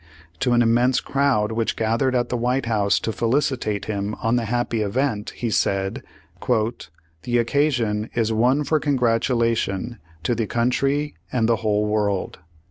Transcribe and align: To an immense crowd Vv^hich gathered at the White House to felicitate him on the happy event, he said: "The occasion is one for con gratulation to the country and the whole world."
To 0.39 0.53
an 0.53 0.63
immense 0.63 0.99
crowd 0.99 1.51
Vv^hich 1.51 1.75
gathered 1.75 2.15
at 2.15 2.29
the 2.29 2.35
White 2.35 2.65
House 2.65 2.99
to 3.01 3.11
felicitate 3.11 3.85
him 3.85 4.15
on 4.15 4.35
the 4.35 4.45
happy 4.45 4.81
event, 4.81 5.29
he 5.35 5.51
said: 5.51 6.01
"The 6.49 7.37
occasion 7.37 8.09
is 8.15 8.33
one 8.33 8.63
for 8.63 8.79
con 8.79 8.95
gratulation 8.95 9.99
to 10.23 10.33
the 10.33 10.47
country 10.47 11.13
and 11.31 11.47
the 11.47 11.57
whole 11.57 11.85
world." 11.85 12.39